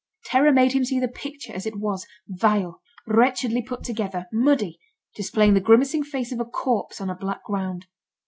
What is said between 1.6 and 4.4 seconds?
it was, vile, wretchedly put together,